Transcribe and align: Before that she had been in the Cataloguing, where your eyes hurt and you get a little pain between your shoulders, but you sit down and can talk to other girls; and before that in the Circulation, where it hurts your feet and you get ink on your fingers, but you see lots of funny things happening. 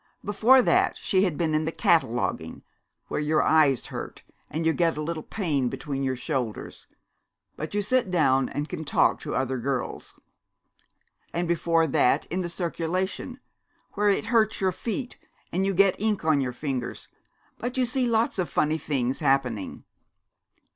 Before 0.25 0.63
that 0.63 0.97
she 0.97 1.25
had 1.25 1.37
been 1.37 1.53
in 1.53 1.65
the 1.65 1.71
Cataloguing, 1.71 2.63
where 3.07 3.19
your 3.19 3.43
eyes 3.43 3.85
hurt 3.93 4.23
and 4.49 4.65
you 4.65 4.73
get 4.73 4.97
a 4.97 5.01
little 5.03 5.21
pain 5.21 5.69
between 5.69 6.01
your 6.01 6.15
shoulders, 6.15 6.87
but 7.55 7.75
you 7.75 7.83
sit 7.83 8.09
down 8.09 8.49
and 8.49 8.67
can 8.67 8.83
talk 8.83 9.19
to 9.19 9.35
other 9.35 9.59
girls; 9.59 10.19
and 11.33 11.47
before 11.47 11.85
that 11.85 12.25
in 12.31 12.41
the 12.41 12.49
Circulation, 12.49 13.39
where 13.93 14.09
it 14.09 14.25
hurts 14.33 14.59
your 14.59 14.71
feet 14.71 15.19
and 15.53 15.67
you 15.67 15.73
get 15.75 16.01
ink 16.01 16.25
on 16.25 16.41
your 16.41 16.51
fingers, 16.51 17.07
but 17.59 17.77
you 17.77 17.85
see 17.85 18.07
lots 18.07 18.39
of 18.39 18.49
funny 18.49 18.79
things 18.79 19.19
happening. 19.19 19.83